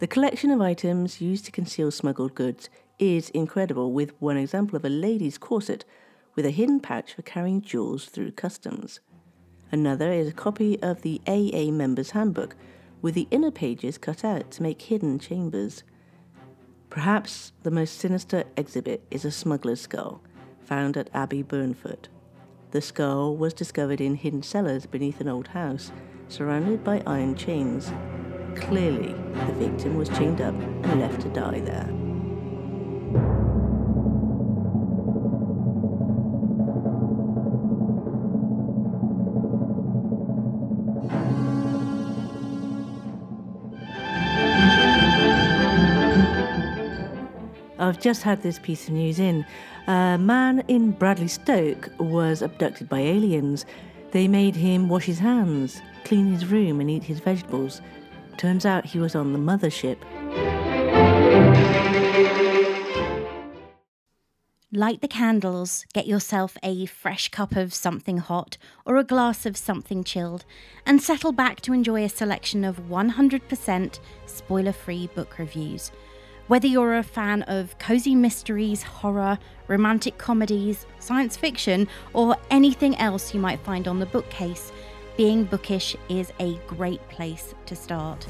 The 0.00 0.06
collection 0.06 0.50
of 0.50 0.60
items 0.60 1.18
used 1.18 1.46
to 1.46 1.50
conceal 1.50 1.90
smuggled 1.92 2.34
goods 2.34 2.68
is 2.98 3.30
incredible, 3.30 3.90
with 3.90 4.12
one 4.20 4.36
example 4.36 4.76
of 4.76 4.84
a 4.84 4.90
lady's 4.90 5.38
corset 5.38 5.86
with 6.34 6.46
a 6.46 6.50
hidden 6.50 6.80
pouch 6.80 7.14
for 7.14 7.22
carrying 7.22 7.60
jewels 7.60 8.06
through 8.06 8.32
customs. 8.32 9.00
Another 9.70 10.12
is 10.12 10.28
a 10.28 10.32
copy 10.32 10.80
of 10.82 11.02
the 11.02 11.20
AA 11.26 11.70
Members 11.70 12.10
Handbook, 12.10 12.56
with 13.00 13.14
the 13.14 13.28
inner 13.30 13.50
pages 13.50 13.98
cut 13.98 14.24
out 14.24 14.50
to 14.52 14.62
make 14.62 14.82
hidden 14.82 15.18
chambers. 15.18 15.82
Perhaps 16.90 17.52
the 17.62 17.70
most 17.70 17.98
sinister 17.98 18.44
exhibit 18.56 19.02
is 19.10 19.24
a 19.24 19.30
smuggler's 19.30 19.80
skull, 19.80 20.22
found 20.60 20.96
at 20.96 21.10
Abbey 21.14 21.42
Burnfoot. 21.42 22.08
The 22.70 22.80
skull 22.80 23.36
was 23.36 23.54
discovered 23.54 24.00
in 24.00 24.14
hidden 24.14 24.42
cellars 24.42 24.86
beneath 24.86 25.20
an 25.20 25.28
old 25.28 25.48
house, 25.48 25.90
surrounded 26.28 26.84
by 26.84 27.02
iron 27.06 27.34
chains. 27.34 27.92
Clearly, 28.56 29.14
the 29.46 29.52
victim 29.54 29.96
was 29.96 30.08
chained 30.10 30.40
up 30.40 30.54
and 30.54 31.00
left 31.00 31.20
to 31.22 31.28
die 31.30 31.60
there. 31.60 32.01
Just 48.02 48.22
had 48.22 48.42
this 48.42 48.58
piece 48.58 48.88
of 48.88 48.94
news 48.94 49.20
in. 49.20 49.46
A 49.86 50.18
man 50.18 50.64
in 50.66 50.90
Bradley 50.90 51.28
Stoke 51.28 51.88
was 51.98 52.42
abducted 52.42 52.88
by 52.88 52.98
aliens. 52.98 53.64
They 54.10 54.26
made 54.26 54.56
him 54.56 54.88
wash 54.88 55.04
his 55.04 55.20
hands, 55.20 55.80
clean 56.04 56.26
his 56.26 56.46
room, 56.46 56.80
and 56.80 56.90
eat 56.90 57.04
his 57.04 57.20
vegetables. 57.20 57.80
Turns 58.36 58.66
out 58.66 58.84
he 58.84 58.98
was 58.98 59.14
on 59.14 59.32
the 59.32 59.38
mothership. 59.38 59.98
Light 64.74 65.00
the 65.00 65.08
candles, 65.08 65.84
get 65.92 66.06
yourself 66.06 66.56
a 66.62 66.86
fresh 66.86 67.28
cup 67.28 67.56
of 67.56 67.74
something 67.74 68.18
hot 68.18 68.56
or 68.84 68.96
a 68.96 69.04
glass 69.04 69.46
of 69.46 69.56
something 69.56 70.02
chilled, 70.02 70.44
and 70.84 71.00
settle 71.00 71.30
back 71.30 71.60
to 71.60 71.72
enjoy 71.72 72.02
a 72.02 72.08
selection 72.08 72.64
of 72.64 72.88
100% 72.88 74.00
spoiler 74.26 74.72
free 74.72 75.08
book 75.14 75.38
reviews. 75.38 75.92
Whether 76.52 76.66
you're 76.66 76.98
a 76.98 77.02
fan 77.02 77.44
of 77.44 77.78
cozy 77.78 78.14
mysteries, 78.14 78.82
horror, 78.82 79.38
romantic 79.68 80.18
comedies, 80.18 80.84
science 80.98 81.34
fiction, 81.34 81.88
or 82.12 82.36
anything 82.50 82.94
else 82.96 83.32
you 83.32 83.40
might 83.40 83.64
find 83.64 83.88
on 83.88 84.00
the 84.00 84.04
bookcase, 84.04 84.70
being 85.16 85.44
bookish 85.44 85.96
is 86.10 86.30
a 86.40 86.58
great 86.66 87.00
place 87.08 87.54
to 87.64 87.74
start. 87.74 88.26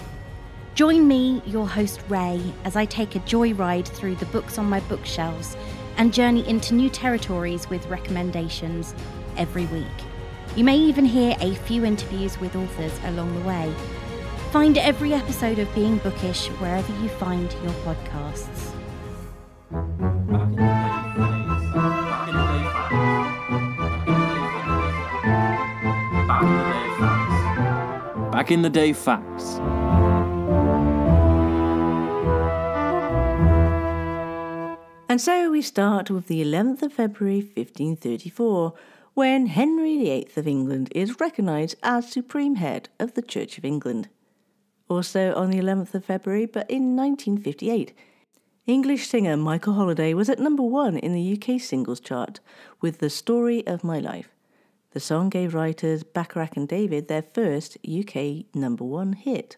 Join 0.76 1.08
me, 1.08 1.42
your 1.46 1.66
host 1.66 2.00
Ray, 2.08 2.40
as 2.62 2.76
I 2.76 2.84
take 2.84 3.16
a 3.16 3.20
joyride 3.20 3.88
through 3.88 4.14
the 4.14 4.26
books 4.26 4.56
on 4.56 4.66
my 4.66 4.78
bookshelves 4.78 5.56
and 5.96 6.14
journey 6.14 6.48
into 6.48 6.76
new 6.76 6.90
territories 6.90 7.68
with 7.68 7.84
recommendations 7.86 8.94
every 9.36 9.66
week. 9.66 9.84
You 10.54 10.62
may 10.62 10.76
even 10.76 11.06
hear 11.06 11.34
a 11.40 11.56
few 11.56 11.84
interviews 11.84 12.38
with 12.38 12.54
authors 12.54 12.96
along 13.02 13.34
the 13.34 13.48
way. 13.48 13.74
Find 14.52 14.76
every 14.76 15.14
episode 15.14 15.58
of 15.58 15.74
Being 15.74 15.96
Bookish 15.96 16.48
wherever 16.48 16.92
you 17.00 17.08
find 17.08 17.50
your 17.62 17.72
podcasts. 17.86 18.74
Back 28.30 28.50
in 28.50 28.60
the 28.60 28.68
day, 28.68 28.92
facts. 28.92 29.56
And 35.08 35.18
so 35.18 35.50
we 35.50 35.62
start 35.62 36.10
with 36.10 36.26
the 36.26 36.44
11th 36.44 36.82
of 36.82 36.92
February 36.92 37.40
1534, 37.40 38.74
when 39.14 39.46
Henry 39.46 39.96
VIII 39.96 40.28
of 40.36 40.46
England 40.46 40.90
is 40.94 41.18
recognised 41.18 41.76
as 41.82 42.12
supreme 42.12 42.56
head 42.56 42.90
of 43.00 43.14
the 43.14 43.22
Church 43.22 43.56
of 43.56 43.64
England. 43.64 44.10
Also 44.92 45.34
on 45.34 45.48
the 45.48 45.58
11th 45.58 45.94
of 45.94 46.04
February, 46.04 46.44
but 46.44 46.70
in 46.70 46.94
1958, 46.94 47.94
English 48.66 49.08
singer 49.08 49.38
Michael 49.38 49.72
Holliday 49.72 50.12
was 50.12 50.28
at 50.28 50.38
number 50.38 50.62
one 50.62 50.98
in 50.98 51.14
the 51.14 51.32
UK 51.32 51.58
singles 51.58 51.98
chart 51.98 52.40
with 52.82 52.98
The 52.98 53.08
Story 53.08 53.66
of 53.66 53.82
My 53.82 54.00
Life. 54.00 54.28
The 54.90 55.00
song 55.00 55.30
gave 55.30 55.54
writers 55.54 56.02
Bacharach 56.02 56.58
and 56.58 56.68
David 56.68 57.08
their 57.08 57.22
first 57.22 57.78
UK 57.88 58.44
number 58.54 58.84
one 58.84 59.14
hit. 59.14 59.56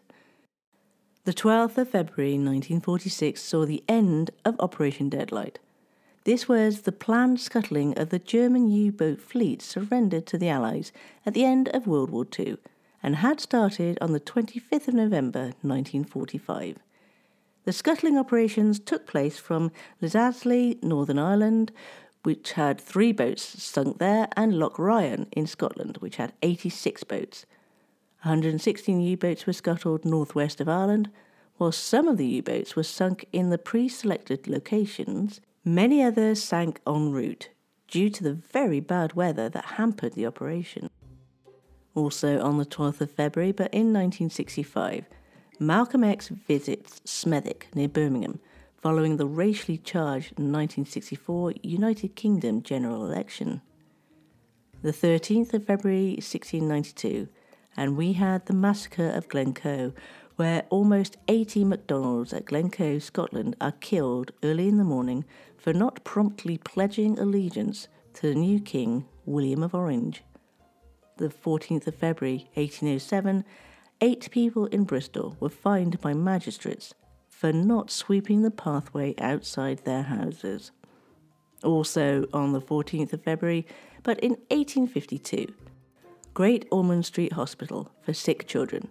The 1.25 1.35
12th 1.35 1.79
of 1.79 1.91
February 1.91 2.35
1946 2.35 3.43
saw 3.43 3.67
the 3.67 3.83
end 3.89 4.31
of 4.45 4.55
Operation 4.61 5.09
Deadlight. 5.09 5.59
This 6.23 6.49
was 6.49 6.83
the 6.83 6.93
planned 6.93 7.41
scuttling 7.41 7.99
of 7.99 8.11
the 8.11 8.21
German 8.21 8.71
U 8.71 8.93
boat 8.93 9.21
fleet 9.21 9.63
surrendered 9.63 10.27
to 10.27 10.39
the 10.39 10.49
Allies 10.49 10.93
at 11.27 11.35
the 11.35 11.45
end 11.45 11.71
of 11.71 11.89
World 11.89 12.11
War 12.11 12.25
II 12.39 12.57
and 13.05 13.17
had 13.17 13.39
started 13.39 13.99
on 14.01 14.13
the 14.13 14.19
25th 14.19 14.89
of 14.89 14.95
November 14.95 15.53
1945. 15.61 16.79
The 17.65 17.73
scuttling 17.73 18.17
operations 18.17 18.81
took 18.81 19.07
place 19.07 19.39
from 19.39 19.71
Lisahally, 20.03 20.83
Northern 20.83 21.19
Ireland, 21.19 21.71
which 22.23 22.53
had 22.53 22.81
three 22.81 23.13
boats 23.13 23.63
sunk 23.63 23.99
there, 23.99 24.29
and 24.39 24.59
Loch 24.59 24.79
Ryan 24.79 25.27
in 25.33 25.47
Scotland, 25.47 25.99
which 25.99 26.17
had 26.17 26.33
86 26.43 27.05
boats. 27.05 27.45
116 28.23 28.99
U 28.99 29.17
boats 29.19 29.47
were 29.47 29.53
scuttled 29.53 30.07
northwest 30.07 30.59
of 30.63 30.69
Ireland, 30.69 31.11
while 31.59 31.73
some 31.73 32.09
of 32.09 32.17
the 32.17 32.27
U 32.27 32.43
boats 32.43 32.75
were 32.75 32.83
sunk 32.83 33.27
in 33.33 33.51
the 33.51 33.59
pre 33.59 33.87
selected 33.87 34.49
locations. 34.49 35.43
Many 35.63 36.03
others 36.03 36.43
sank 36.43 36.81
en 36.87 37.13
route 37.13 37.51
due 37.87 38.09
to 38.09 38.25
the 38.25 38.33
very 38.33 38.81
bad 38.81 39.13
weather 39.13 39.51
that 39.51 39.77
hampered 39.77 40.15
the 40.15 40.27
operation. 40.27 40.89
Also 41.95 42.41
on 42.41 42.59
the 42.59 42.67
12th 42.67 43.01
of 43.01 43.11
February, 43.11 43.53
but 43.53 43.73
in 43.73 43.93
1965, 43.93 45.07
Malcolm 45.61 46.03
X 46.03 46.29
visits 46.29 47.01
Smethwick 47.05 47.67
near 47.75 47.89
Birmingham 47.89 48.41
following 48.85 49.17
the 49.17 49.27
racially 49.27 49.79
charged 49.79 50.33
1964 50.33 51.55
United 51.63 52.15
Kingdom 52.17 52.63
general 52.63 53.07
election. 53.07 53.63
The 54.83 54.93
13th 54.93 55.55
of 55.55 55.65
February 55.65 56.17
1692, 56.17 57.29
and 57.77 57.97
we 57.97 58.13
had 58.13 58.45
the 58.45 58.53
massacre 58.53 59.09
of 59.09 59.29
Glencoe, 59.29 59.95
where 60.37 60.65
almost 60.69 61.17
80 61.29 61.65
MacDonalds 61.65 62.35
at 62.35 62.45
Glencoe, 62.45 62.99
Scotland, 62.99 63.57
are 63.59 63.73
killed 63.73 64.33
early 64.43 64.69
in 64.69 64.77
the 64.77 64.85
morning 64.85 65.25
for 65.57 65.73
not 65.73 66.05
promptly 66.05 66.59
pledging 66.59 67.19
allegiance 67.19 67.89
to 68.13 68.23
the 68.29 68.35
new 68.35 68.61
king, 68.61 69.07
William 69.25 69.63
of 69.63 69.75
Orange. 69.75 70.23
The 71.17 71.29
14th 71.29 71.87
of 71.87 71.95
February 71.95 72.49
1807, 72.55 73.45
eight 74.01 74.29
people 74.33 74.67
in 74.67 74.83
Bristol 74.83 75.37
were 75.39 75.49
fined 75.49 76.01
by 76.01 76.13
magistrates 76.13 76.93
for 77.29 77.53
not 77.53 77.91
sweeping 77.91 78.43
the 78.43 78.51
pathway 78.51 79.15
outside 79.19 79.79
their 79.85 80.03
houses. 80.03 80.73
Also 81.63 82.27
on 82.33 82.53
the 82.53 82.61
14th 82.61 83.13
of 83.13 83.23
February, 83.23 83.65
but 84.03 84.19
in 84.21 84.33
1852, 84.51 85.55
Great 86.35 86.67
Ormond 86.73 87.07
Street 87.07 87.35
Hospital 87.35 87.93
for 88.03 88.13
Sick 88.13 88.49
Children, 88.49 88.89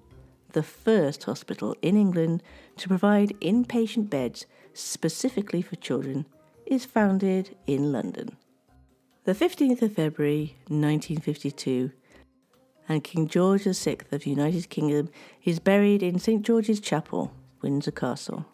the 0.54 0.64
first 0.64 1.26
hospital 1.26 1.76
in 1.82 1.98
England 1.98 2.42
to 2.78 2.88
provide 2.88 3.38
inpatient 3.42 4.10
beds 4.10 4.46
specifically 4.74 5.62
for 5.62 5.76
children, 5.76 6.26
is 6.66 6.86
founded 6.86 7.58
in 7.68 7.92
London. 7.92 8.38
The 9.26 9.34
15th 9.34 9.82
of 9.82 9.94
February 9.94 10.56
1952, 10.68 11.92
and 12.88 13.04
King 13.04 13.28
George 13.28 13.64
VI 13.64 13.98
of 14.12 14.24
the 14.24 14.30
United 14.30 14.70
Kingdom 14.70 15.10
is 15.44 15.60
buried 15.60 16.04
in 16.04 16.20
St 16.20 16.44
George's 16.44 16.80
Chapel, 16.80 17.32
Windsor 17.62 17.92
Castle. 17.92 18.46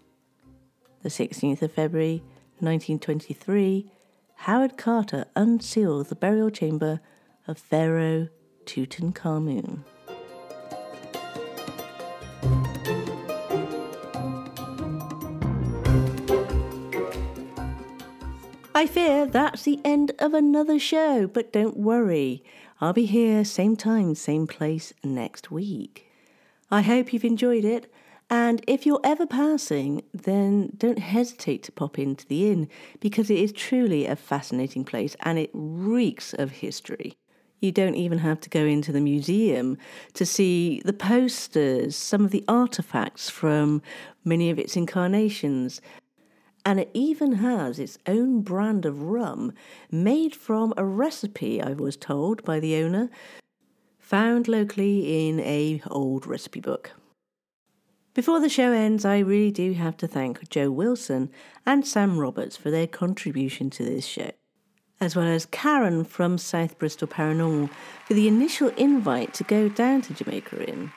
The 1.02 1.10
16th 1.10 1.62
of 1.62 1.72
February 1.72 2.22
1923, 2.60 3.92
Howard 4.36 4.78
Carter 4.78 5.26
unsealed 5.36 6.08
the 6.08 6.16
burial 6.16 6.50
chamber 6.50 7.00
of 7.48 7.58
Pharaoh 7.58 8.28
Tutankhamun. 8.66 9.84
I 18.80 18.86
fear 18.86 19.26
that's 19.26 19.64
the 19.64 19.82
end 19.84 20.14
of 20.20 20.34
another 20.34 20.80
show, 20.80 21.28
but 21.28 21.52
don't 21.52 21.76
worry. 21.76 22.44
I'll 22.82 22.94
be 22.94 23.06
here 23.06 23.44
same 23.44 23.76
time, 23.76 24.16
same 24.16 24.48
place 24.48 24.94
next 25.04 25.52
week. 25.52 26.10
I 26.72 26.82
hope 26.82 27.12
you've 27.12 27.26
enjoyed 27.26 27.66
it, 27.66 27.92
and 28.30 28.64
if 28.68 28.86
you're 28.86 29.02
ever 29.04 29.26
passing, 29.26 30.04
then 30.14 30.72
don't 30.78 31.00
hesitate 31.00 31.64
to 31.64 31.74
pop 31.74 32.00
into 32.00 32.26
the 32.28 32.50
inn 32.50 32.70
because 33.02 33.30
it 33.30 33.38
is 33.38 33.52
truly 33.52 34.06
a 34.06 34.16
fascinating 34.16 34.86
place 34.86 35.18
and 35.22 35.38
it 35.38 35.50
reeks 35.52 36.34
of 36.34 36.52
history. 36.52 37.18
You 37.60 37.74
don't 37.74 37.96
even 37.96 38.20
have 38.20 38.40
to 38.42 38.50
go 38.50 38.64
into 38.64 38.94
the 38.94 39.02
museum 39.02 39.78
to 40.14 40.26
see 40.26 40.82
the 40.86 40.94
posters, 40.94 41.98
some 41.98 42.24
of 42.24 42.32
the 42.32 42.46
artifacts 42.48 43.30
from 43.30 43.82
many 44.24 44.50
of 44.50 44.58
its 44.58 44.78
incarnations. 44.78 45.82
And 46.70 46.80
it 46.80 46.92
even 46.94 47.32
has 47.32 47.80
its 47.80 47.98
own 48.06 48.42
brand 48.42 48.86
of 48.86 49.02
rum 49.02 49.54
made 49.90 50.36
from 50.36 50.72
a 50.78 50.86
recipe, 50.86 51.60
I 51.60 51.74
was 51.74 51.98
told 51.98 52.44
by 52.44 52.60
the 52.60 52.76
owner, 52.76 53.10
found 53.98 54.48
locally 54.48 55.28
in 55.28 55.40
a 55.40 55.82
old 55.88 56.28
recipe 56.28 56.60
book. 56.60 56.92
Before 58.14 58.40
the 58.40 58.50
show 58.50 58.72
ends, 58.72 59.04
I 59.04 59.18
really 59.18 59.50
do 59.50 59.74
have 59.74 59.98
to 59.98 60.08
thank 60.08 60.48
Joe 60.52 60.70
Wilson 60.70 61.32
and 61.66 61.88
Sam 61.88 62.20
Roberts 62.20 62.56
for 62.56 62.70
their 62.70 62.86
contribution 62.86 63.72
to 63.72 63.84
this 63.84 64.06
show. 64.06 64.30
as 65.02 65.16
well 65.16 65.26
as 65.26 65.48
Karen 65.48 66.04
from 66.04 66.38
South 66.38 66.78
Bristol 66.78 67.08
Paranormal 67.08 67.72
for 68.06 68.14
the 68.14 68.28
initial 68.28 68.70
invite 68.78 69.34
to 69.34 69.44
go 69.44 69.70
down 69.70 70.04
to 70.04 70.14
Jamaica 70.14 70.70
Inn. 70.70 70.92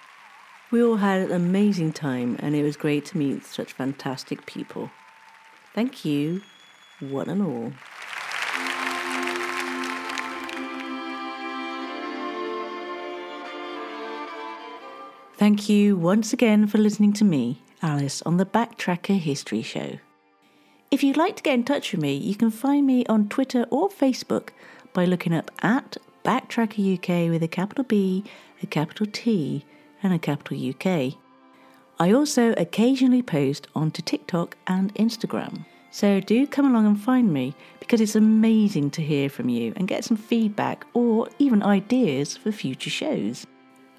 We 0.71 0.83
all 0.83 0.97
had 0.97 1.23
an 1.23 1.33
amazing 1.33 1.93
time 1.95 2.37
and 2.41 2.55
it 2.55 2.63
was 2.63 2.77
great 2.77 3.07
to 3.07 3.17
meet 3.17 3.47
such 3.47 3.73
fantastic 3.73 4.45
people. 4.45 4.91
Thank 5.75 6.05
you, 6.05 6.43
one 7.01 7.31
and 7.31 7.43
all. 7.43 7.73
Thank 15.37 15.69
you 15.69 15.97
once 15.97 16.33
again 16.33 16.67
for 16.67 16.79
listening 16.79 17.15
to 17.15 17.25
me, 17.25 17.63
Alice, 17.83 18.23
on 18.23 18.37
the 18.37 18.47
Backtracker 18.47 19.19
History 19.19 19.63
Show. 19.63 19.99
If 20.91 21.03
you'd 21.03 21.17
like 21.17 21.37
to 21.37 21.43
get 21.43 21.55
in 21.55 21.65
touch 21.65 21.93
with 21.93 22.03
me, 22.03 22.15
you 22.15 22.37
can 22.37 22.51
find 22.51 22.87
me 22.87 23.07
on 23.07 23.29
Twitter 23.29 23.67
or 23.71 23.89
Facebook 23.89 24.51
by 24.93 25.07
looking 25.07 25.35
up 25.35 25.51
at 25.63 25.97
Backtracker 26.23 26.97
UK 26.97 27.31
with 27.31 27.43
a 27.43 27.49
capital 27.49 27.83
B, 27.83 28.25
a 28.63 28.67
capital 28.67 29.07
T, 29.11 29.65
and 30.03 30.13
a 30.13 30.19
capital 30.19 30.57
UK. 30.57 31.15
I 31.99 32.13
also 32.13 32.53
occasionally 32.57 33.23
post 33.23 33.69
onto 33.75 34.03
TikTok 34.03 34.57
and 34.67 34.95
Instagram. 34.95 35.65
So 35.91 36.21
do 36.21 36.47
come 36.47 36.67
along 36.67 36.87
and 36.87 36.99
find 36.99 37.33
me 37.33 37.55
because 37.79 38.01
it's 38.01 38.17
amazing 38.17 38.91
to 38.93 39.03
hear 39.03 39.29
from 39.29 39.49
you 39.49 39.75
and 39.77 39.87
get 39.87 40.05
some 40.05 40.17
feedback 40.17 40.87
or 40.95 41.29
even 41.39 41.63
ideas 41.63 42.37
for 42.37 42.51
future 42.51 42.91
shows. 42.91 43.47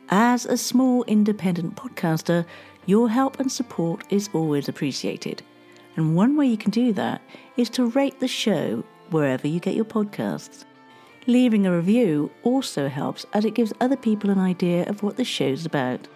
As 0.09 0.45
a 0.45 0.57
small 0.57 1.03
independent 1.03 1.75
podcaster, 1.75 2.45
your 2.87 3.09
help 3.09 3.39
and 3.39 3.51
support 3.51 4.03
is 4.09 4.29
always 4.33 4.67
appreciated. 4.67 5.43
And 5.95 6.15
one 6.15 6.35
way 6.35 6.47
you 6.47 6.57
can 6.57 6.71
do 6.71 6.93
that 6.93 7.21
is 7.57 7.69
to 7.71 7.85
rate 7.91 8.19
the 8.19 8.27
show 8.27 8.83
wherever 9.11 9.47
you 9.47 9.59
get 9.59 9.75
your 9.75 9.85
podcasts. 9.85 10.65
Leaving 11.27 11.65
a 11.65 11.75
review 11.75 12.31
also 12.41 12.89
helps 12.89 13.25
as 13.33 13.45
it 13.45 13.53
gives 13.53 13.71
other 13.79 13.95
people 13.95 14.29
an 14.29 14.39
idea 14.39 14.89
of 14.89 15.03
what 15.03 15.15
the 15.15 15.23
show's 15.23 15.65
about. 15.65 16.07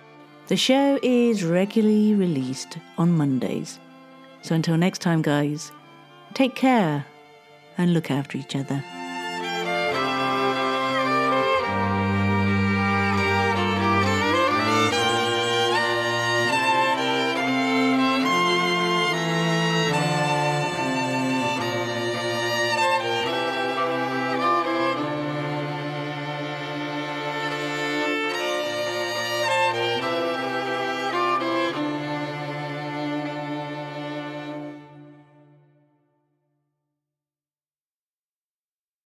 The 0.47 0.55
show 0.55 0.97
is 1.03 1.43
regularly 1.43 2.13
released 2.13 2.77
on 2.97 3.17
Mondays. 3.17 3.79
So 4.43 4.55
until 4.55 4.77
next 4.77 4.99
time, 4.99 5.21
guys, 5.21 5.73
take 6.35 6.55
care 6.55 7.05
and 7.77 7.93
look 7.93 8.09
after 8.09 8.37
each 8.37 8.55
other. 8.55 8.81